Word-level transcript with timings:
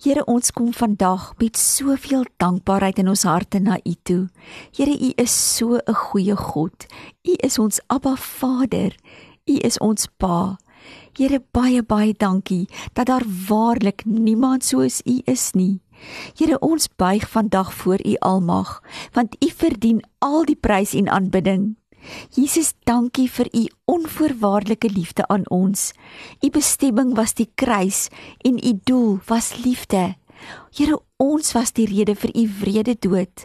Here, 0.00 0.24
ons 0.24 0.50
kom 0.50 0.72
vandag 0.72 1.34
met 1.38 1.56
soveel 1.56 2.24
dankbaarheid 2.40 2.98
in 2.98 3.08
ons 3.08 3.22
harte 3.22 3.58
na 3.60 3.76
U 3.84 3.94
toe. 4.02 4.28
Here, 4.76 4.94
U 4.96 5.12
is 5.16 5.56
so 5.56 5.76
'n 5.76 5.94
goeie 5.94 6.36
God. 6.36 6.86
U 7.24 7.34
is 7.44 7.58
ons 7.58 7.80
Abba 7.88 8.16
Vader. 8.16 8.96
U 9.46 9.56
is 9.60 9.78
ons 9.78 10.06
Pa. 10.18 10.56
Here, 11.16 11.40
baie 11.52 11.82
baie 11.82 12.14
dankie 12.16 12.68
dat 12.94 13.06
daar 13.06 13.24
waarlik 13.48 14.04
niemand 14.04 14.64
soos 14.64 15.02
U 15.04 15.20
is 15.24 15.52
nie. 15.52 15.80
Here 16.38 16.58
ons 16.58 16.88
buig 16.96 17.28
vandag 17.28 17.74
voor 17.74 17.98
U 18.06 18.14
Almag, 18.20 18.80
want 19.12 19.36
U 19.44 19.50
verdien 19.50 20.00
al 20.18 20.44
die 20.44 20.56
prys 20.56 20.94
en 20.94 21.08
aanbidding. 21.08 21.79
Jesus, 22.36 22.72
dankie 22.88 23.28
vir 23.30 23.50
U 23.54 23.66
onvoorwaardelike 23.96 24.90
liefde 24.92 25.26
aan 25.28 25.44
ons. 25.50 25.90
U 26.42 26.50
bestemming 26.50 27.14
was 27.18 27.34
die 27.38 27.50
kruis 27.54 28.08
en 28.44 28.58
U 28.58 28.72
doel 28.84 29.20
was 29.28 29.56
liefde. 29.64 30.14
Here, 30.72 30.96
ons 31.20 31.52
was 31.52 31.72
die 31.76 31.86
rede 31.90 32.14
vir 32.16 32.32
U 32.34 32.46
wrede 32.62 32.96
dood. 32.96 33.44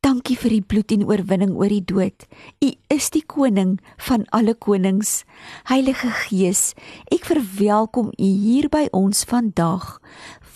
Dankie 0.00 0.36
vir 0.38 0.52
U 0.58 0.60
bloed 0.62 0.92
en 0.94 1.06
oorwinning 1.08 1.56
oor 1.58 1.72
die 1.72 1.82
dood. 1.82 2.28
U 2.62 2.70
is 2.94 3.10
die 3.10 3.24
koning 3.26 3.78
van 4.08 4.28
alle 4.30 4.54
konings. 4.54 5.24
Heilige 5.66 6.12
Gees, 6.26 6.74
ek 7.10 7.26
verwelkom 7.26 8.12
U 8.14 8.30
hier 8.46 8.70
by 8.70 8.86
ons 8.94 9.24
vandag 9.26 9.96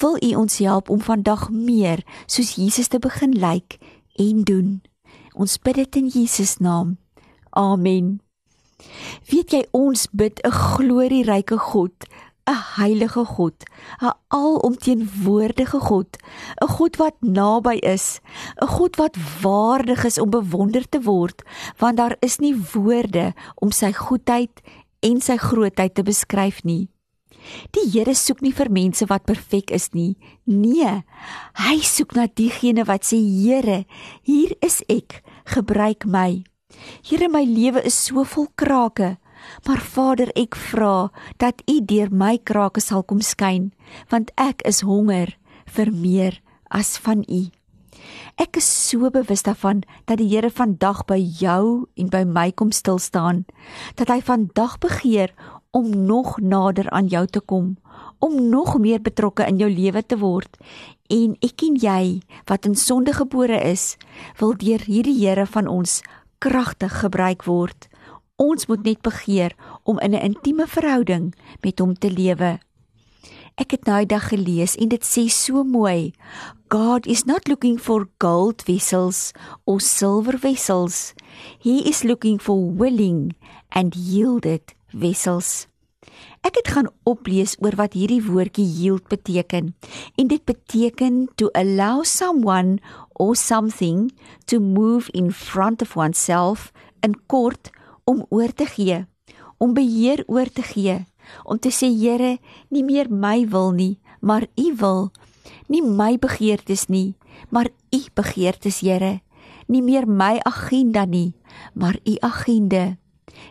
wil 0.00 0.16
U 0.22 0.34
ons 0.34 0.58
help 0.58 0.90
om 0.90 1.00
vandag 1.00 1.50
meer 1.50 2.04
soos 2.26 2.54
Jesus 2.56 2.88
te 2.88 2.98
begin 2.98 3.36
lyk 3.36 3.76
en 4.16 4.42
doen. 4.48 4.80
Ons 5.34 5.58
bid 5.60 5.76
dit 5.80 5.96
in 6.00 6.08
Jesus 6.08 6.56
naam. 6.58 6.96
Amen. 7.50 8.20
Weet 9.30 9.52
jy 9.52 9.62
ons 9.76 10.06
bid 10.12 10.40
'n 10.44 10.50
glorieryke 10.50 11.58
God, 11.58 11.94
'n 12.46 12.60
heilige 12.76 13.24
God, 13.24 13.56
'n 14.00 14.14
alomteenwoordige 14.28 15.80
God, 15.80 16.16
'n 16.62 16.68
God 16.68 16.96
wat 16.96 17.16
naby 17.20 17.76
is, 17.82 18.20
'n 18.62 18.66
God 18.66 18.96
wat 18.96 19.16
waardig 19.42 20.04
is 20.04 20.18
om 20.18 20.30
bewonder 20.30 20.88
te 20.88 21.02
word, 21.02 21.42
want 21.78 21.96
daar 21.96 22.16
is 22.20 22.38
nie 22.38 22.56
woorde 22.72 23.34
om 23.54 23.70
sy 23.70 23.92
goedheid 23.92 24.60
en 25.00 25.20
sy 25.20 25.36
grootheid 25.36 25.94
te 25.94 26.02
beskryf 26.02 26.62
nie. 26.64 26.88
Die 27.70 27.88
Here 27.90 28.14
soek 28.14 28.42
nie 28.44 28.52
vir 28.52 28.70
mense 28.70 29.06
wat 29.06 29.24
perfek 29.24 29.70
is 29.70 29.90
nie. 29.96 30.16
Nee. 30.44 31.02
Hy 31.54 31.80
soek 31.80 32.14
na 32.14 32.26
diegene 32.26 32.84
wat 32.84 33.04
sê 33.08 33.16
Here, 33.16 33.84
hier 34.22 34.52
is 34.60 34.82
ek, 34.88 35.22
gebruik 35.44 36.04
my. 36.04 36.44
Here, 37.02 37.28
my 37.28 37.44
lewe 37.44 37.82
is 37.84 37.94
so 37.94 38.24
vol 38.24 38.48
krake, 38.54 39.16
maar 39.66 39.80
Vader, 39.80 40.30
ek 40.36 40.56
vra 40.70 41.10
dat 41.38 41.62
U 41.70 41.80
deur 41.80 42.10
my 42.12 42.36
krake 42.38 42.82
sal 42.84 43.02
kom 43.02 43.22
skyn, 43.24 43.70
want 44.10 44.32
ek 44.36 44.64
is 44.68 44.82
honger 44.86 45.36
vir 45.70 45.92
meer 45.92 46.40
as 46.70 46.96
van 47.00 47.24
U. 47.28 47.48
Ek 48.40 48.56
is 48.56 48.64
so 48.64 49.10
bewus 49.12 49.42
daarvan 49.44 49.82
dat 50.08 50.20
die 50.20 50.28
Here 50.30 50.50
vandag 50.50 51.04
by 51.08 51.18
jou 51.18 51.86
en 51.96 52.08
by 52.12 52.22
my 52.24 52.50
kom 52.52 52.72
stil 52.72 52.98
staan, 52.98 53.44
dat 54.00 54.08
hy 54.08 54.20
vandag 54.24 54.78
begeer 54.80 55.34
om 55.76 55.90
nog 56.06 56.38
nader 56.40 56.88
aan 56.90 57.10
jou 57.10 57.26
te 57.26 57.40
kom, 57.40 57.76
om 58.18 58.48
nog 58.50 58.78
meer 58.78 59.02
betrokke 59.02 59.46
in 59.46 59.60
jou 59.60 59.68
lewe 59.70 60.02
te 60.02 60.18
word. 60.18 60.56
En 61.10 61.36
ek 61.44 61.62
en 61.66 61.76
jy 61.80 62.22
wat 62.48 62.66
in 62.66 62.76
sonde 62.78 63.12
gebore 63.16 63.58
is, 63.60 63.96
wil 64.38 64.56
deur 64.56 64.82
hierdie 64.86 65.18
Here 65.20 65.46
van 65.46 65.68
ons 65.68 66.00
kragtig 66.40 67.00
gebruik 67.04 67.44
word. 67.44 67.88
Ons 68.40 68.66
moet 68.66 68.82
net 68.82 69.00
begeer 69.04 69.52
om 69.84 70.00
in 70.00 70.14
'n 70.16 70.24
intieme 70.32 70.66
verhouding 70.66 71.34
met 71.60 71.78
hom 71.78 71.94
te 71.94 72.10
lewe. 72.10 72.58
Ek 73.60 73.70
het 73.70 73.84
nou 73.84 74.06
dag 74.06 74.28
gelees 74.32 74.76
en 74.76 74.88
dit 74.88 75.04
sê 75.04 75.28
so 75.28 75.64
mooi. 75.64 76.12
God 76.68 77.06
is 77.06 77.24
not 77.24 77.48
looking 77.48 77.78
for 77.80 78.08
gold 78.18 78.62
vessels 78.62 79.32
or 79.64 79.80
silver 79.80 80.38
vessels. 80.38 81.12
He 81.58 81.88
is 81.88 82.02
looking 82.02 82.40
for 82.40 82.72
willing 82.72 83.36
and 83.68 83.94
yielded 83.94 84.74
wessels. 84.92 85.69
Ek 86.40 86.56
het 86.56 86.70
gaan 86.72 86.88
oplees 87.04 87.52
oor 87.60 87.74
wat 87.76 87.92
hierdie 87.92 88.22
woordjie 88.24 88.64
yield 88.64 89.08
beteken. 89.12 89.74
En 90.16 90.28
dit 90.30 90.44
beteken 90.44 91.26
to 91.36 91.50
allow 91.52 92.04
someone 92.04 92.78
or 93.12 93.36
something 93.36 94.08
to 94.48 94.60
move 94.60 95.10
in 95.12 95.32
front 95.32 95.82
of 95.82 95.96
oneself 95.96 96.72
in 97.04 97.14
kort 97.26 97.70
om 98.04 98.24
oor 98.28 98.52
te 98.52 98.64
gee, 98.66 99.04
om 99.58 99.74
beheer 99.76 100.24
oor 100.26 100.48
te 100.48 100.64
gee, 100.64 101.04
om 101.44 101.58
te 101.58 101.68
sê 101.68 101.92
Here, 101.92 102.38
nie 102.68 102.84
meer 102.84 103.12
my 103.12 103.44
wil 103.48 103.72
nie, 103.76 103.98
maar 104.20 104.48
U 104.56 104.72
wil. 104.80 105.10
Nie 105.68 105.82
my 105.84 106.16
begeertes 106.18 106.88
nie, 106.88 107.14
maar 107.50 107.68
U 107.92 108.00
begeertes, 108.14 108.80
Here. 108.80 109.20
Nie 109.68 109.82
meer 109.82 110.08
my 110.08 110.40
agenda 110.48 111.04
nie, 111.04 111.34
maar 111.74 112.00
U 112.04 112.16
agenda. 112.20 112.99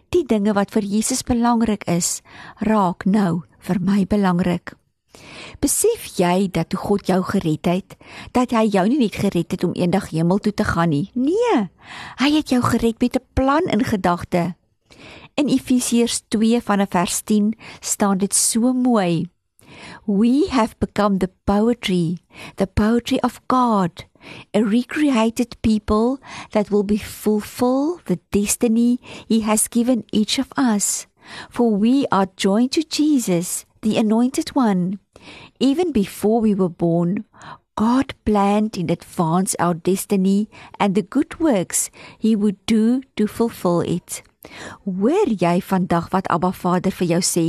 Die 0.10 0.26
dinge 0.26 0.54
wat 0.54 0.72
vir 0.72 0.84
Jesus 0.84 1.24
belangrik 1.24 1.84
is, 1.88 2.22
raak 2.66 3.06
nou 3.06 3.44
vir 3.60 3.80
my 3.80 4.06
belangrik. 4.10 4.74
Besef 5.60 6.06
jy 6.20 6.48
dat 6.54 6.70
toe 6.72 6.80
God 6.80 7.10
jou 7.10 7.20
gered 7.32 7.68
het, 7.68 7.96
dat 8.34 8.54
hy 8.56 8.66
jou 8.70 8.86
nie 8.88 9.00
net 9.02 9.18
gered 9.20 9.52
het 9.52 9.66
om 9.66 9.76
eendag 9.76 10.12
hemel 10.14 10.40
toe 10.40 10.54
te 10.54 10.64
gaan 10.64 10.94
nie. 10.94 11.10
Nee, 11.14 11.68
hy 12.22 12.30
het 12.36 12.54
jou 12.54 12.62
gered 12.64 13.02
met 13.02 13.18
'n 13.18 13.26
plan 13.34 13.66
in 13.68 13.84
gedagte. 13.84 14.56
In 15.36 15.48
Efesiërs 15.48 16.22
2 16.28 16.62
vanaf 16.62 16.90
vers 16.90 17.22
10 17.22 17.54
staan 17.80 18.18
dit 18.18 18.36
so 18.36 18.74
mooi. 18.74 19.30
We 20.06 20.48
have 20.50 20.76
become 20.80 21.18
the 21.18 21.30
poetry, 21.46 22.18
the 22.56 22.68
poetry 22.68 23.20
of 23.22 23.42
God 23.48 24.09
a 24.54 24.64
recreated 24.64 25.56
people 25.62 26.20
that 26.52 26.72
will 26.72 26.84
be 26.84 26.98
fulfill 26.98 28.02
the 28.06 28.20
destiny 28.32 29.00
he 29.28 29.42
has 29.42 29.68
given 29.68 30.04
each 30.12 30.40
of 30.40 30.52
us. 30.58 31.08
For 31.50 31.70
we 31.70 32.06
are 32.12 32.28
joined 32.36 32.72
to 32.74 32.84
Jesus, 32.84 33.66
the 33.82 33.98
anointed 33.98 34.50
one. 34.50 35.00
Even 35.60 35.92
before 35.92 36.42
we 36.42 36.56
were 36.56 36.70
born, 36.70 37.26
God 37.76 38.14
planned 38.26 38.78
in 38.78 38.90
advance 38.90 39.56
our 39.60 39.74
destiny 39.74 40.50
and 40.80 40.96
the 40.96 41.02
good 41.02 41.40
works 41.40 41.90
he 42.18 42.36
would 42.36 42.66
do 42.66 43.02
to 43.16 43.28
fulfill 43.28 43.82
it. 43.82 44.22
Hoor 44.84 45.28
jy 45.28 45.60
vandag 45.64 46.10
wat 46.12 46.28
Abba 46.32 46.52
Vader 46.52 46.92
vir 46.96 47.08
jou 47.14 47.22
sê? 47.24 47.46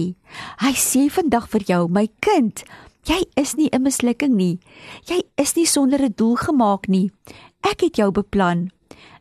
Hy 0.62 0.72
sê 0.74 1.08
vandag 1.10 1.46
vir 1.50 1.66
jou, 1.66 1.82
my 1.88 2.08
kind, 2.22 2.62
Jy 3.08 3.24
is 3.34 3.54
nie 3.54 3.68
'n 3.72 3.82
mislukking 3.82 4.34
nie. 4.34 4.58
Jy 5.06 5.22
is 5.36 5.54
nie 5.54 5.66
sonder 5.66 6.02
'n 6.02 6.12
doel 6.16 6.36
gemaak 6.36 6.88
nie. 6.88 7.10
Ek 7.62 7.80
het 7.80 7.96
jou 7.96 8.10
beplan. 8.10 8.70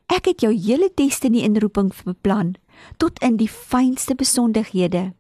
Ek 0.07 0.25
het 0.25 0.41
jou 0.41 0.53
hele 0.53 0.89
destiny 0.95 1.43
en 1.43 1.59
roeping 1.59 1.93
beplan 2.05 2.55
tot 2.97 3.19
in 3.19 3.37
die 3.37 3.49
fynste 3.49 4.15
besonderhede. 4.15 5.13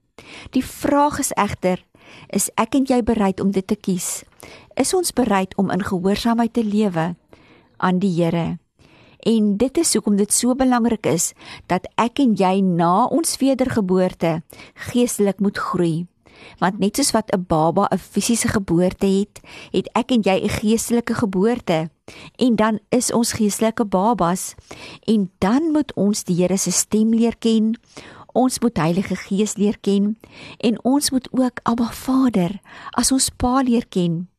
Die 0.51 0.63
vraag 0.65 1.19
is 1.19 1.31
egter, 1.37 1.85
is 2.33 2.49
ek 2.55 2.75
en 2.75 2.85
jy 2.85 3.03
bereid 3.03 3.39
om 3.39 3.51
dit 3.51 3.67
te 3.67 3.75
kies? 3.75 4.23
Is 4.75 4.93
ons 4.93 5.13
bereid 5.13 5.55
om 5.57 5.69
in 5.69 5.83
gehoorsaamheid 5.83 6.53
te 6.53 6.63
lewe 6.63 7.15
aan 7.77 7.99
die 7.99 8.23
Here? 8.23 8.57
En 9.19 9.57
dit 9.57 9.77
is 9.77 9.93
hoekom 9.93 10.15
dit 10.15 10.33
so 10.33 10.55
belangrik 10.55 11.05
is 11.05 11.33
dat 11.67 11.87
ek 11.99 12.19
en 12.23 12.35
jy 12.39 12.59
na 12.63 13.05
ons 13.11 13.37
wedergeboorte 13.37 14.39
geestelik 14.89 15.39
moet 15.43 15.57
groei. 15.57 16.07
Want 16.59 16.79
net 16.79 16.95
soos 16.95 17.11
wat 17.11 17.31
'n 17.31 17.45
baba 17.47 17.87
'n 17.91 17.97
fisiese 17.97 18.47
geboorte 18.47 19.05
het, 19.05 19.39
het 19.71 19.89
ek 19.93 20.11
en 20.11 20.21
jy 20.21 20.37
'n 20.43 20.49
geestelike 20.49 21.13
geboorte. 21.13 21.89
En 22.35 22.55
dan 22.55 22.79
is 22.89 23.11
ons 23.11 23.33
geestelike 23.33 23.85
babas 23.85 24.55
en 25.05 25.31
dan 25.37 25.71
moet 25.71 25.93
ons 25.93 26.23
die 26.23 26.35
Here 26.35 26.57
se 26.57 26.71
stem 26.71 27.13
leer 27.13 27.37
ken. 27.37 27.79
Ons 28.33 28.59
moet 28.59 28.77
Heilige 28.77 29.15
Gees 29.15 29.55
leer 29.55 29.77
ken 29.81 30.17
en 30.57 30.83
ons 30.83 31.11
moet 31.11 31.27
ook 31.31 31.59
Abba 31.63 31.91
Vader 31.91 32.59
as 32.91 33.11
ons 33.11 33.29
Pa 33.29 33.61
leer 33.61 33.87
ken. 33.89 34.29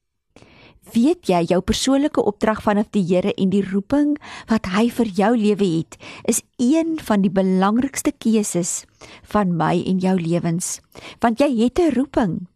Weet 0.90 1.28
jy 1.28 1.44
jou 1.46 1.60
persoonlike 1.62 2.22
opdrag 2.26 2.62
vanaf 2.64 2.88
die 2.94 3.04
Here 3.06 3.30
en 3.38 3.50
die 3.52 3.62
roeping 3.62 4.16
wat 4.50 4.66
hy 4.74 4.88
vir 4.90 5.10
jou 5.14 5.30
lewe 5.36 5.66
het, 5.66 5.98
is 6.26 6.40
een 6.58 6.96
van 6.98 7.22
die 7.22 7.30
belangrikste 7.30 8.12
keuses 8.18 8.84
van 9.30 9.52
my 9.56 9.76
en 9.86 10.00
jou 10.02 10.16
lewens. 10.18 10.80
Want 11.20 11.38
jy 11.38 11.50
het 11.62 11.78
'n 11.78 11.94
roeping. 11.94 12.46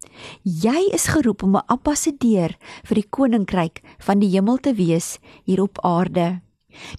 Jy 0.43 0.91
is 0.93 1.07
geroep 1.07 1.43
om 1.43 1.57
'n 1.57 1.67
ambassadeur 1.67 2.57
vir 2.85 2.95
die 2.95 3.09
koninkryk 3.11 3.83
van 3.99 4.19
die 4.19 4.31
hemel 4.31 4.59
te 4.59 4.75
wees 4.75 5.19
hier 5.45 5.63
op 5.63 5.79
aarde. 5.85 6.41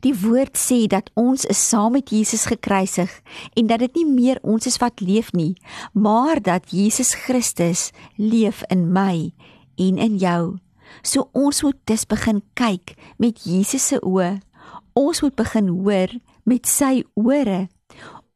Die 0.01 0.15
woord 0.15 0.57
sê 0.57 0.87
dat 0.87 1.11
ons 1.13 1.45
is 1.45 1.69
saam 1.69 1.91
met 1.91 2.09
Jesus 2.09 2.45
gekruisig 2.45 3.21
en 3.53 3.67
dat 3.67 3.79
dit 3.79 3.95
nie 3.95 4.05
meer 4.05 4.39
ons 4.41 4.65
is 4.65 4.77
wat 4.77 4.99
leef 4.99 5.31
nie, 5.33 5.55
maar 5.93 6.41
dat 6.41 6.71
Jesus 6.71 7.13
Christus 7.13 7.91
leef 8.15 8.63
in 8.69 8.91
my 8.91 9.33
en 9.75 9.97
in 9.97 10.17
jou. 10.17 10.64
So 11.03 11.29
ons 11.33 11.63
moet 11.63 11.79
dus 11.89 12.05
begin 12.05 12.41
kyk 12.53 12.95
met 13.17 13.43
Jesus 13.43 13.87
se 13.87 13.99
oë. 14.01 14.39
Ons 14.95 15.21
moet 15.21 15.35
begin 15.35 15.67
hoor 15.67 16.13
met 16.43 16.67
sy 16.67 17.03
ore. 17.19 17.67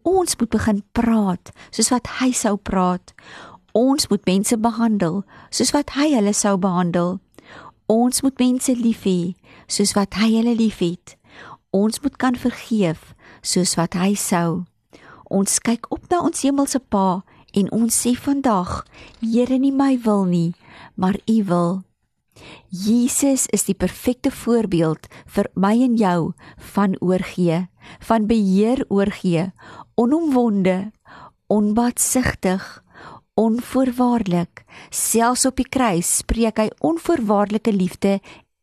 Ons 0.03 0.35
moet 0.39 0.49
begin 0.49 0.83
praat 0.91 1.51
soos 1.71 1.91
wat 1.93 2.07
hy 2.19 2.31
sou 2.35 2.57
praat. 2.57 3.13
Ons 3.77 4.09
moet 4.09 4.25
mense 4.25 4.57
behandel 4.57 5.21
soos 5.53 5.71
wat 5.75 5.93
hy 5.95 6.09
hulle 6.15 6.33
sou 6.33 6.57
behandel. 6.57 7.19
Ons 7.89 8.21
moet 8.21 8.37
mense 8.39 8.73
lief 8.75 9.05
hê 9.07 9.33
soos 9.69 9.95
wat 9.97 10.17
hy 10.19 10.33
hulle 10.35 10.55
liefhet. 10.57 11.15
Ons 11.73 12.01
moet 12.01 12.15
kan 12.17 12.37
vergeef 12.37 13.13
soos 13.45 13.75
wat 13.77 13.97
hy 13.97 14.15
sou. 14.17 14.65
Ons 15.29 15.59
kyk 15.61 15.85
op 15.93 16.09
na 16.09 16.23
ons 16.25 16.41
hemelse 16.41 16.81
Pa 16.89 17.21
en 17.53 17.69
ons 17.73 17.93
sê 17.93 18.15
vandag: 18.17 18.83
Here, 19.21 19.57
nie 19.57 19.73
my 19.73 19.97
wil 20.05 20.25
nie, 20.25 20.53
maar 20.95 21.17
U 21.29 21.43
wil. 21.45 21.71
Jesus 22.69 23.47
is 23.53 23.65
die 23.65 23.77
perfekte 23.77 24.31
voorbeeld 24.31 25.07
vir 25.25 25.49
my 25.55 25.73
en 25.85 25.95
jou 25.97 26.33
van 26.73 26.95
oorgee, 27.01 27.67
van 27.99 28.27
beheer 28.29 28.83
oorgee, 28.89 29.49
onomwonde, 29.95 30.91
onbaatsigtig, 31.47 32.83
onvoorwaardelik. 33.39 34.63
Selfs 34.89 35.45
op 35.49 35.57
die 35.57 35.67
kruis 35.69 36.19
spreek 36.21 36.59
hy 36.59 36.69
onvoorwaardelike 36.85 37.73
liefde 37.73 38.19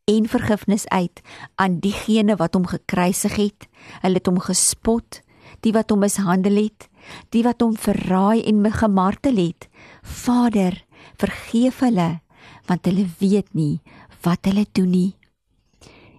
en 0.07 0.27
vergifnis 0.31 0.87
uit 0.87 1.21
aan 1.55 1.79
diegene 1.83 2.37
wat 2.39 2.55
hom 2.55 2.67
gekruisig 2.69 3.35
het. 3.35 3.67
Hulle 4.03 4.21
het 4.21 4.29
hom 4.29 4.39
gespot, 4.39 5.21
die 5.65 5.73
wat 5.75 5.91
hom 5.91 6.05
mishandel 6.05 6.61
het, 6.61 6.87
die 7.35 7.43
wat 7.43 7.63
hom 7.63 7.75
verraai 7.75 8.45
en 8.47 8.63
gemartel 8.71 9.41
het. 9.41 9.67
Vader, 10.03 10.83
vergeef 11.17 11.81
hulle 11.83 12.19
want 12.67 12.85
hulle 12.85 13.07
weet 13.19 13.53
nie 13.53 13.79
wat 14.25 14.45
hulle 14.49 14.65
doen 14.73 14.91
nie. 14.91 15.15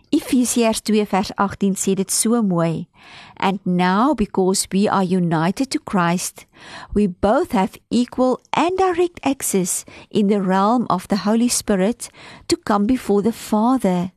Efesiërs 0.09 0.81
2 0.89 1.05
vers 1.05 1.31
18 1.37 1.75
sê 1.77 1.95
dit 1.99 2.11
so 2.11 2.41
mooi. 2.43 2.89
And 3.37 3.61
now 3.67 4.15
because 4.15 4.67
we 4.73 4.89
are 4.89 5.05
united 5.05 5.71
to 5.71 5.79
Christ, 5.79 6.47
we 6.95 7.07
both 7.07 7.53
have 7.53 7.77
equal 7.91 8.41
and 8.55 8.79
direct 8.79 9.21
access 9.23 9.85
in 10.11 10.29
the 10.29 10.41
realm 10.41 10.87
of 10.89 11.09
the 11.09 11.29
Holy 11.29 11.49
Spirit 11.49 12.09
to 12.49 12.57
come 12.57 12.87
before 12.87 13.23
the 13.23 13.33
Father. 13.33 14.13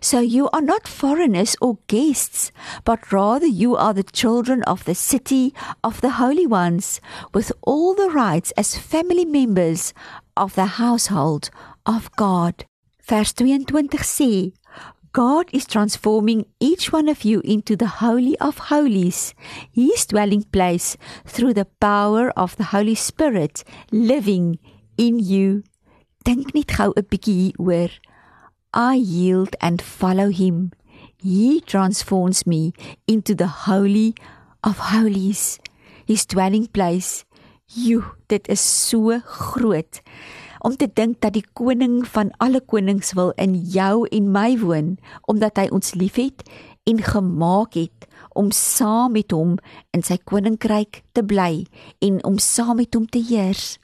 So 0.00 0.20
you 0.20 0.48
are 0.50 0.60
not 0.60 0.86
foreigners 0.86 1.56
or 1.60 1.78
guests, 1.86 2.52
but 2.84 3.12
rather 3.12 3.46
you 3.46 3.76
are 3.76 3.92
the 3.92 4.04
children 4.04 4.62
of 4.64 4.84
the 4.84 4.94
city 4.94 5.54
of 5.82 6.00
the 6.00 6.18
holy 6.18 6.46
ones, 6.46 7.00
with 7.34 7.52
all 7.62 7.94
the 7.94 8.10
rights 8.10 8.52
as 8.56 8.78
family 8.78 9.24
members 9.24 9.92
of 10.38 10.54
the 10.54 10.78
household 10.78 11.50
of 11.84 12.10
God. 12.16 12.64
Vers 13.02 13.32
22 13.32 13.98
sê 14.04 14.52
God 15.12 15.46
is 15.52 15.66
transforming 15.66 16.46
each 16.60 16.92
one 16.92 17.08
of 17.08 17.24
you 17.24 17.40
into 17.40 17.76
the 17.76 17.98
Holy 17.98 18.38
of 18.38 18.58
Holies, 18.70 19.34
His 19.72 20.06
dwelling 20.06 20.44
place 20.44 20.96
through 21.24 21.54
the 21.54 21.64
power 21.80 22.30
of 22.36 22.56
the 22.56 22.64
Holy 22.64 22.94
Spirit 22.94 23.64
living 23.90 24.58
in 24.96 25.18
you. 25.18 25.64
Dink 26.24 26.54
net 26.54 26.68
gou 26.76 26.92
'n 26.94 27.08
bietjie 27.10 27.52
hieroor. 27.56 27.90
I 28.74 28.94
yield 28.94 29.56
and 29.60 29.80
follow 29.80 30.28
Him. 30.28 30.72
He 31.16 31.62
transforms 31.62 32.46
me 32.46 32.72
into 33.06 33.34
the 33.34 33.66
Holy 33.66 34.14
of 34.62 34.92
Holies, 34.92 35.58
His 36.06 36.26
dwelling 36.26 36.66
place. 36.66 37.24
You, 37.68 38.00
dit 38.32 38.46
is 38.48 38.62
so 38.88 39.18
groot 39.20 40.00
om 40.64 40.72
te 40.76 40.88
dink 40.88 41.20
dat 41.20 41.34
die 41.36 41.44
koning 41.52 42.00
van 42.08 42.30
alle 42.42 42.62
konings 42.64 43.12
wil 43.12 43.34
in 43.36 43.52
jou 43.60 44.08
en 44.08 44.30
my 44.32 44.56
woon 44.58 44.94
omdat 45.28 45.60
hy 45.60 45.66
ons 45.76 45.92
liefhet 46.00 46.40
en 46.88 47.02
gemaak 47.04 47.76
het 47.76 48.08
om 48.32 48.48
saam 48.56 49.12
met 49.12 49.36
hom 49.36 49.58
in 49.92 50.00
sy 50.00 50.16
koninkryk 50.16 51.02
te 51.12 51.20
bly 51.20 51.66
en 52.00 52.18
om 52.24 52.40
saam 52.40 52.80
met 52.80 52.96
hom 52.96 53.04
te 53.04 53.20
heers. 53.20 53.76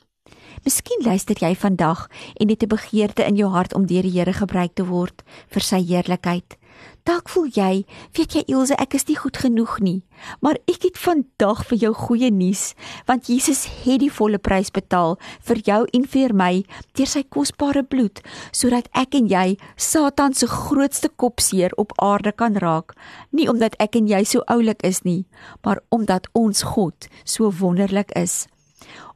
Miskien 0.64 1.04
luister 1.04 1.36
jy 1.36 1.52
vandag 1.52 2.08
en 2.40 2.48
het 2.48 2.64
'n 2.64 2.72
begeerte 2.72 3.28
in 3.28 3.36
jou 3.36 3.52
hart 3.52 3.74
om 3.74 3.86
deur 3.86 4.02
die 4.02 4.16
Here 4.16 4.32
gebruik 4.32 4.74
te 4.74 4.86
word 4.88 5.22
vir 5.52 5.62
sy 5.62 5.84
heerlikheid. 5.84 6.56
Dalk 7.04 7.28
voel 7.28 7.50
jy, 7.52 7.82
weet 8.16 8.32
jy 8.32 8.42
Ilse, 8.48 8.72
ek 8.80 8.94
is 8.96 9.04
nie 9.10 9.16
goed 9.20 9.36
genoeg 9.36 9.74
nie, 9.84 9.98
maar 10.40 10.56
ek 10.64 10.86
het 10.86 10.96
vandag 10.96 11.58
vir 11.68 11.82
jou 11.82 11.90
goeie 11.98 12.30
nuus, 12.32 12.62
want 13.04 13.28
Jesus 13.28 13.66
het 13.82 14.00
die 14.00 14.08
volle 14.08 14.40
prys 14.40 14.72
betaal 14.72 15.18
vir 15.44 15.60
jou 15.66 15.82
en 15.98 16.06
vir 16.14 16.32
my 16.32 16.62
deur 16.96 17.10
sy 17.12 17.20
kosbare 17.28 17.82
bloed, 17.84 18.22
sodat 18.56 18.88
ek 18.96 19.18
en 19.20 19.28
jy 19.28 19.44
Satan 19.76 20.32
se 20.32 20.48
grootste 20.48 21.12
kopseer 21.20 21.76
op 21.76 21.92
aarde 22.00 22.32
kan 22.32 22.56
raak, 22.64 22.96
nie 23.36 23.50
omdat 23.52 23.76
ek 23.84 24.00
en 24.00 24.08
jy 24.08 24.24
so 24.24 24.40
oulik 24.48 24.80
is 24.80 25.04
nie, 25.04 25.26
maar 25.60 25.84
omdat 25.92 26.32
ons 26.32 26.64
God 26.72 27.12
so 27.28 27.52
wonderlik 27.52 28.16
is. 28.16 28.46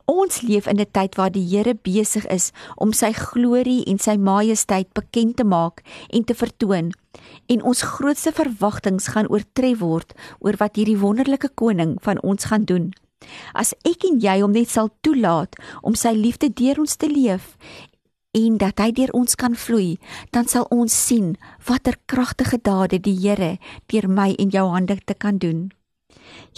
Ons 0.08 0.42
leef 0.44 0.68
in 0.68 0.80
'n 0.80 0.92
tyd 0.92 1.16
waar 1.16 1.32
die 1.32 1.44
Here 1.44 1.74
besig 1.74 2.24
is 2.28 2.52
om 2.76 2.92
sy 2.92 3.12
glorie 3.12 3.84
en 3.84 3.98
sy 3.98 4.16
majesteit 4.16 4.92
bekend 4.92 5.36
te 5.36 5.44
maak 5.44 5.82
en 6.12 6.24
te 6.24 6.34
vertoon. 6.34 6.92
En 7.48 7.62
ons 7.62 7.82
grootste 7.82 8.32
verwagtinge 8.32 9.12
gaan 9.12 9.28
oortref 9.28 9.78
word 9.80 10.14
oor 10.38 10.58
wat 10.60 10.76
hierdie 10.76 10.98
wonderlike 10.98 11.50
koning 11.54 11.96
van 12.02 12.20
ons 12.22 12.50
gaan 12.50 12.64
doen. 12.64 12.90
As 13.52 13.74
ek 13.88 14.04
en 14.06 14.20
jy 14.22 14.38
hom 14.40 14.54
net 14.54 14.70
sal 14.70 14.90
toelaat 15.02 15.58
om 15.82 15.96
sy 15.98 16.14
liefde 16.14 16.50
deur 16.54 16.78
ons 16.84 16.96
te 16.96 17.08
leef 17.10 17.56
en 18.36 18.58
dat 18.60 18.78
hy 18.78 18.92
deur 18.94 19.10
ons 19.16 19.34
kan 19.40 19.56
vloei, 19.56 19.96
dan 20.30 20.46
sal 20.46 20.68
ons 20.74 20.92
sien 20.92 21.32
watter 21.66 21.96
kragtige 22.06 22.60
dade 22.62 23.00
die 23.02 23.16
Here 23.16 23.56
deur 23.90 24.08
my 24.08 24.34
en 24.38 24.52
jou 24.54 24.66
hande 24.68 24.98
te 25.04 25.16
kan 25.16 25.40
doen. 25.42 25.70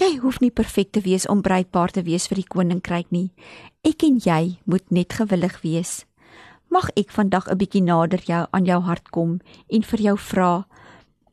Jy 0.01 0.19
hoef 0.23 0.41
nie 0.43 0.51
perfek 0.51 0.93
te 0.93 1.03
wees 1.05 1.27
om 1.31 1.43
bruidpaar 1.47 1.95
te 1.95 2.03
wees 2.03 2.27
vir 2.29 2.43
die 2.43 2.49
koninkryk 2.49 3.11
nie. 3.15 3.31
Ek 3.87 4.03
en 4.05 4.19
jy 4.23 4.59
moet 4.65 4.87
net 4.91 5.15
gewillig 5.21 5.61
wees. 5.63 6.05
Mag 6.70 6.87
ek 6.94 7.11
vandag 7.11 7.50
'n 7.50 7.58
bietjie 7.58 7.82
nader 7.82 8.22
jou 8.22 8.46
aan 8.55 8.65
jou 8.65 8.79
hart 8.86 9.10
kom 9.10 9.41
en 9.74 9.82
vir 9.82 10.00
jou 10.00 10.17
vra: 10.17 10.67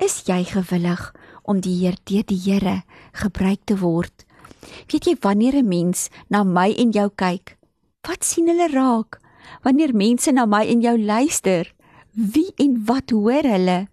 Is 0.02 0.26
jy 0.26 0.44
gewillig 0.44 1.14
om 1.46 1.62
die 1.62 1.78
Heer 1.78 1.98
deur 2.10 2.26
die 2.26 2.42
Here 2.42 2.82
gebruik 3.14 3.62
te 3.66 3.78
word? 3.78 4.26
Weet 4.90 5.06
jy 5.06 5.16
wanneer 5.22 5.54
'n 5.56 5.68
mens 5.68 6.10
na 6.30 6.44
my 6.44 6.74
en 6.74 6.92
jou 6.92 7.10
kyk, 7.10 7.58
wat 8.08 8.24
sien 8.24 8.48
hulle 8.48 8.68
raak? 8.74 9.22
Wanneer 9.62 9.94
mense 9.94 10.32
na 10.32 10.46
my 10.46 10.66
en 10.66 10.82
jou 10.82 10.98
luister, 10.98 11.72
wie 12.16 12.52
en 12.58 12.86
wat 12.86 13.12
hoor 13.12 13.44
hulle? 13.44 13.88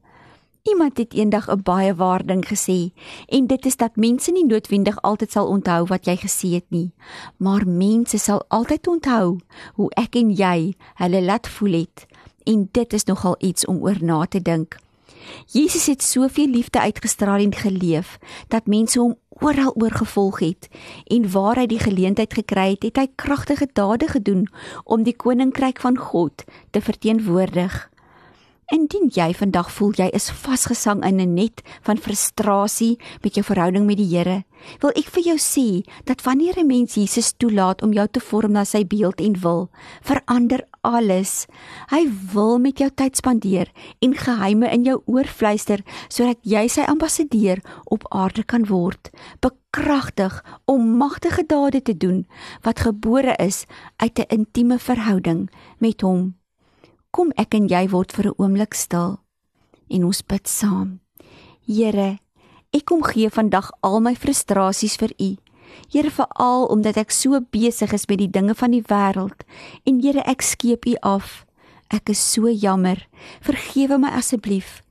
Iemand 0.64 0.98
het 0.98 1.12
eendag 1.12 1.46
'n 1.46 1.50
een 1.50 1.62
baie 1.62 1.94
waar 1.94 2.26
ding 2.26 2.44
gesê 2.46 2.92
en 3.26 3.46
dit 3.46 3.66
is 3.66 3.76
dat 3.76 3.96
mense 3.96 4.32
nie 4.32 4.46
noodwendig 4.46 5.02
altyd 5.02 5.30
sal 5.30 5.46
onthou 5.46 5.86
wat 5.86 6.04
jy 6.04 6.16
gesê 6.16 6.48
het 6.48 6.64
nie, 6.68 6.92
maar 7.36 7.66
mense 7.66 8.18
sal 8.18 8.44
altyd 8.48 8.86
onthou 8.86 9.38
hoe 9.74 9.90
ek 9.90 10.14
en 10.14 10.30
jy 10.30 10.74
hulle 10.94 11.22
laat 11.22 11.48
voel 11.48 11.72
het 11.72 12.06
en 12.44 12.68
dit 12.72 12.92
is 12.92 13.04
nogal 13.04 13.36
iets 13.38 13.66
om 13.66 13.82
oor 13.82 13.96
na 14.00 14.24
te 14.26 14.42
dink. 14.42 14.76
Jesus 15.46 15.86
het 15.86 16.02
soveel 16.02 16.48
liefde 16.48 16.80
uitgestraal 16.80 17.38
en 17.38 17.54
geleef 17.54 18.18
dat 18.48 18.66
mense 18.66 18.98
hom 18.98 19.16
oral 19.28 19.74
oor 19.76 19.92
gevolg 19.92 20.38
het 20.38 20.68
en 21.04 21.30
waar 21.30 21.56
hy 21.56 21.66
die 21.66 21.78
geleentheid 21.78 22.34
gekry 22.34 22.70
het, 22.70 22.82
het 22.82 22.96
hy 22.96 23.08
kragtige 23.14 23.68
dade 23.72 24.08
gedoen 24.08 24.48
om 24.84 25.02
die 25.02 25.16
koninkryk 25.16 25.80
van 25.80 25.96
God 25.96 26.44
te 26.70 26.80
verteenwoordig. 26.80 27.93
Indien 28.72 29.10
jy 29.12 29.26
vandag 29.36 29.68
voel 29.76 29.92
jy 29.98 30.06
is 30.16 30.30
vasgesang 30.32 31.02
in 31.04 31.20
'n 31.20 31.34
net 31.34 31.60
van 31.84 31.98
frustrasie 31.98 32.96
met 33.22 33.34
jou 33.34 33.44
verhouding 33.44 33.84
met 33.86 33.96
die 33.96 34.08
Here, 34.08 34.44
wil 34.80 34.90
ek 34.96 35.10
vir 35.12 35.22
jou 35.22 35.36
sê 35.36 35.84
dat 36.04 36.22
wanneer 36.22 36.56
'n 36.56 36.66
mens 36.66 36.94
Jesus 36.94 37.34
toelaat 37.36 37.82
om 37.82 37.92
jou 37.92 38.08
te 38.08 38.20
vorm 38.20 38.52
na 38.52 38.64
sy 38.64 38.84
beeld 38.84 39.20
en 39.20 39.40
wil, 39.40 39.70
verander 40.02 40.64
alles. 40.80 41.46
Hy 41.90 42.08
wil 42.32 42.58
met 42.58 42.78
jou 42.78 42.90
tyd 42.90 43.16
spandeer 43.16 43.70
en 44.00 44.14
geheime 44.14 44.70
in 44.72 44.84
jou 44.84 45.02
oor 45.04 45.26
fluister 45.26 45.82
sodat 46.08 46.38
jy 46.42 46.66
sy 46.68 46.80
ambassadeur 46.80 47.60
op 47.84 48.06
aarde 48.08 48.44
kan 48.44 48.64
word, 48.64 49.10
bekragtig 49.40 50.42
om 50.64 50.96
magtige 50.96 51.44
dade 51.46 51.82
te 51.82 51.96
doen 51.96 52.26
wat 52.62 52.80
gebore 52.80 53.36
is 53.38 53.66
uit 53.96 54.18
'n 54.18 54.24
intieme 54.28 54.78
verhouding 54.78 55.50
met 55.78 56.00
hom. 56.00 56.34
Kom 57.14 57.28
ek 57.38 57.54
en 57.54 57.68
jy 57.70 57.84
word 57.92 58.10
vir 58.10 58.26
'n 58.26 58.38
oomblik 58.42 58.74
stil 58.74 59.20
en 59.88 60.04
ons 60.04 60.22
bid 60.26 60.48
saam. 60.48 60.98
Here, 61.62 62.18
ek 62.74 62.84
kom 62.90 63.04
gee 63.06 63.30
vandag 63.30 63.70
al 63.82 64.00
my 64.00 64.16
frustrasies 64.16 64.96
vir 64.98 65.14
U. 65.20 65.36
Here 65.92 66.10
veral 66.10 66.66
omdat 66.66 66.96
ek 66.96 67.12
so 67.12 67.38
besig 67.38 67.92
is 67.92 68.08
met 68.08 68.18
die 68.18 68.30
dinge 68.30 68.54
van 68.54 68.72
die 68.72 68.82
wêreld 68.82 69.46
en 69.86 70.02
Here 70.02 70.26
ek 70.26 70.42
skeep 70.42 70.86
U 70.86 70.96
af. 71.02 71.46
Ek 71.88 72.10
is 72.10 72.18
so 72.18 72.50
jammer. 72.50 73.06
Vergewe 73.40 73.96
my 73.98 74.10
asseblief. 74.10 74.82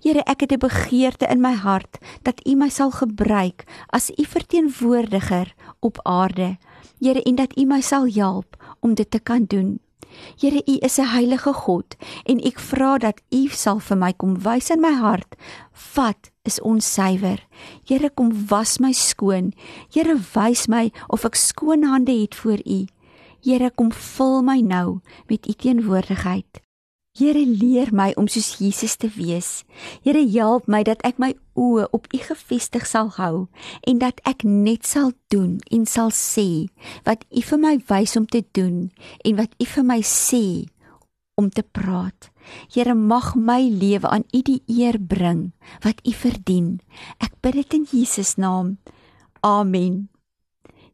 Here, 0.00 0.22
ek 0.26 0.40
het 0.40 0.52
'n 0.52 0.58
begeerte 0.58 1.28
in 1.28 1.42
my 1.42 1.52
hart 1.52 1.98
dat 2.22 2.40
U 2.48 2.56
my 2.56 2.70
sal 2.70 2.90
gebruik 2.90 3.66
as 3.92 4.10
U 4.16 4.24
verteenwoordiger 4.24 5.54
op 5.80 5.98
aarde. 6.04 6.56
Here, 7.00 7.22
en 7.22 7.34
dat 7.34 7.58
U 7.58 7.66
my 7.66 7.80
sal 7.80 8.08
help 8.08 8.56
om 8.80 8.94
dit 8.94 9.10
te 9.10 9.20
kan 9.20 9.44
doen. 9.44 9.80
Here, 10.40 10.62
U 10.66 10.78
is 10.82 10.98
'n 10.98 11.06
heilige 11.06 11.52
God 11.52 11.96
en 12.24 12.40
ek 12.40 12.58
vra 12.58 12.98
dat 12.98 13.20
U 13.30 13.48
sal 13.48 13.78
vir 13.80 13.96
my 13.96 14.12
kom 14.12 14.42
wys 14.42 14.70
in 14.70 14.80
my 14.80 14.92
hart 14.92 15.36
wat 15.94 16.30
is 16.44 16.60
onsuiwer. 16.60 17.40
Here, 17.84 18.10
kom 18.10 18.46
was 18.50 18.78
my 18.78 18.92
skoon. 18.92 19.52
Here, 19.90 20.16
wys 20.34 20.68
my 20.68 20.92
of 21.08 21.24
ek 21.24 21.34
skoon 21.34 21.84
hande 21.84 22.12
het 22.20 22.34
voor 22.34 22.60
U. 22.64 22.86
Here, 23.42 23.70
kom 23.70 23.92
vul 23.92 24.42
my 24.42 24.60
nou 24.60 25.00
met 25.28 25.46
U 25.46 25.52
teenwoordigheid. 25.52 26.65
Here 27.16 27.46
leer 27.48 27.94
my 27.96 28.10
om 28.20 28.26
soos 28.28 28.58
Jesus 28.60 28.98
te 29.00 29.08
wees. 29.08 29.64
Here 30.04 30.20
help 30.20 30.66
my 30.68 30.82
dat 30.84 31.00
ek 31.00 31.16
my 31.16 31.30
oë 31.56 31.86
op 31.96 32.10
U 32.12 32.18
gefestig 32.20 32.84
sal 32.84 33.08
hou 33.16 33.46
en 33.88 34.02
dat 34.02 34.20
ek 34.28 34.44
net 34.44 34.84
sal 34.84 35.14
doen 35.32 35.56
en 35.72 35.86
sal 35.88 36.12
sê 36.12 36.68
wat 37.08 37.24
U 37.32 37.40
vir 37.40 37.60
my 37.62 37.74
wys 37.88 38.18
om 38.20 38.26
te 38.28 38.42
doen 38.52 38.90
en 39.24 39.38
wat 39.40 39.56
U 39.56 39.64
vir 39.64 39.86
my 39.88 40.02
sê 40.04 40.68
om 41.40 41.48
te 41.48 41.64
praat. 41.64 42.28
Here 42.68 42.92
mag 42.92 43.32
my 43.32 43.62
lewe 43.64 44.12
aan 44.12 44.28
U 44.36 44.42
die 44.44 44.60
eer 44.68 45.00
bring 45.00 45.54
wat 45.88 46.04
U 46.04 46.12
verdien. 46.12 46.82
Ek 47.16 47.32
bid 47.40 47.56
dit 47.62 47.80
in 47.80 47.88
Jesus 47.96 48.36
naam. 48.36 48.76
Amen. 49.40 50.10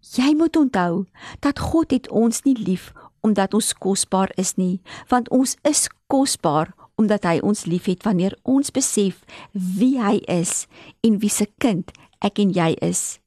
Jy 0.02 0.36
moet 0.38 0.54
onthou 0.54 1.06
dat 1.42 1.58
God 1.58 1.90
het 1.90 2.06
ons 2.14 2.46
nie 2.46 2.58
lief 2.58 2.92
omdat 3.22 3.54
ons 3.54 3.70
kosbaar 3.78 4.32
is 4.34 4.56
nie, 4.58 4.82
want 5.10 5.30
ons 5.30 5.54
is 5.62 5.86
kosbaar 6.12 6.74
omdat 7.00 7.24
hy 7.26 7.40
ons 7.42 7.64
liefhet 7.64 8.04
wanneer 8.06 8.36
ons 8.44 8.70
besef 8.70 9.24
wie 9.52 9.96
hy 9.98 10.20
is 10.30 10.66
en 11.00 11.18
wie 11.24 11.32
se 11.32 11.48
kind 11.62 11.90
ek 12.22 12.38
en 12.42 12.52
jy 12.54 12.72
is. 12.84 13.18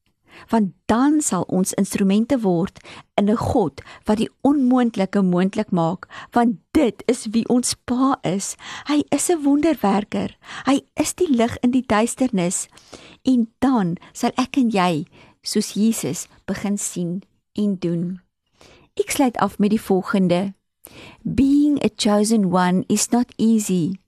Want 0.51 0.73
dan 0.91 1.21
sal 1.23 1.45
ons 1.47 1.73
instrumente 1.79 2.37
word 2.43 2.79
in 3.19 3.29
'n 3.29 3.37
God 3.39 3.81
wat 4.05 4.17
die 4.17 4.29
onmoontlike 4.43 5.21
moontlik 5.21 5.71
maak, 5.71 6.07
want 6.31 6.59
dit 6.73 7.03
is 7.07 7.27
wie 7.31 7.47
ons 7.49 7.75
Pa 7.85 8.19
is. 8.23 8.55
Hy 8.87 9.03
is 9.11 9.29
'n 9.29 9.43
wonderwerker. 9.43 10.35
Hy 10.65 10.81
is 10.95 11.13
die 11.13 11.29
lig 11.29 11.57
in 11.61 11.71
die 11.71 11.85
duisternis. 11.87 12.67
En 13.23 13.47
dan 13.59 13.97
sal 14.13 14.31
ek 14.37 14.57
en 14.57 14.69
jy 14.69 15.05
soos 15.41 15.73
Jesus 15.73 16.27
begin 16.45 16.77
sien 16.77 17.23
en 17.53 17.75
doen. 17.79 18.21
Ek 18.95 19.11
sluit 19.11 19.37
af 19.37 19.59
met 19.59 19.69
die 19.69 19.81
volgende. 19.81 20.53
Being 21.23 21.79
a 21.83 21.89
chosen 21.89 22.49
one 22.51 22.85
is 22.89 23.11
not 23.11 23.31
easy 23.37 23.99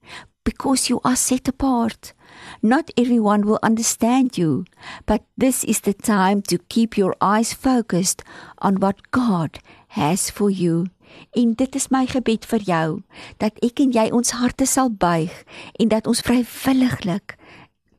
because 0.44 0.90
you 0.90 1.02
are 1.04 1.16
set 1.16 1.48
apart. 1.48 2.14
Not 2.62 2.92
everyone 2.96 3.46
will 3.46 3.60
understand 3.62 4.38
you, 4.38 4.66
but 5.06 5.24
this 5.38 5.64
is 5.64 5.82
the 5.82 5.94
time 5.94 6.42
to 6.44 6.58
keep 6.70 6.98
your 6.98 7.16
eyes 7.20 7.54
focused 7.54 8.24
on 8.60 8.80
what 8.80 9.12
God 9.12 9.60
has 9.90 10.30
for 10.30 10.50
you. 10.50 10.88
En 11.36 11.54
dit 11.54 11.76
is 11.76 11.90
my 11.92 12.06
gebed 12.06 12.46
vir 12.46 12.64
jou 12.68 12.88
dat 13.42 13.58
ek 13.64 13.82
en 13.84 13.92
jy 13.96 14.08
ons 14.14 14.36
harte 14.40 14.68
sal 14.68 14.92
buig 14.92 15.34
en 15.80 15.92
dat 15.92 16.08
ons 16.08 16.22
vrywilliglik 16.22 17.38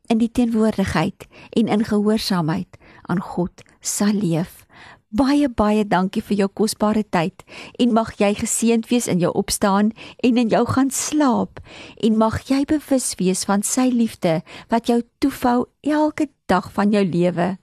in 0.09 0.21
die 0.23 0.31
teenwoordigheid 0.33 1.27
en 1.57 1.69
in 1.69 1.85
gehoorsaamheid 1.85 2.79
aan 3.09 3.21
God 3.21 3.65
sal 3.81 4.15
leef. 4.17 4.65
Baie 5.09 5.49
baie 5.49 5.87
dankie 5.89 6.21
vir 6.21 6.37
jou 6.37 6.47
kosbare 6.53 7.01
tyd 7.01 7.41
en 7.81 7.95
mag 7.97 8.11
jy 8.21 8.29
geseënd 8.37 8.91
wees 8.91 9.07
in 9.09 9.23
jou 9.23 9.31
opstaan 9.41 9.95
en 10.21 10.37
in 10.37 10.51
jou 10.53 10.67
gaan 10.69 10.91
slaap 10.93 11.63
en 12.05 12.19
mag 12.21 12.37
jy 12.51 12.67
bewus 12.69 13.15
wees 13.17 13.47
van 13.49 13.65
sy 13.65 13.87
liefde 13.89 14.43
wat 14.69 14.93
jou 14.93 15.01
toefou 15.25 15.65
elke 15.81 16.29
dag 16.53 16.69
van 16.77 16.93
jou 16.93 17.01
lewe. 17.09 17.57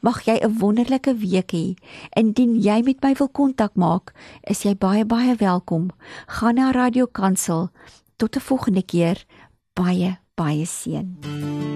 Mag 0.00 0.24
jy 0.24 0.40
'n 0.40 0.56
wonderlike 0.56 1.12
week 1.20 1.52
hê. 1.52 1.76
Indien 2.16 2.56
jy 2.56 2.82
met 2.82 3.02
my 3.02 3.12
wil 3.12 3.28
kontak 3.28 3.76
maak, 3.76 4.14
is 4.48 4.62
jy 4.64 4.74
baie 4.74 5.04
baie 5.04 5.36
welkom. 5.36 5.90
Gaan 6.26 6.54
na 6.54 6.70
Radio 6.70 7.06
Kansel. 7.06 7.68
Tot 8.16 8.36
'n 8.36 8.40
volgende 8.40 8.82
keer. 8.82 9.26
Baie 9.74 10.18
baie 10.34 10.64
seën. 10.64 11.75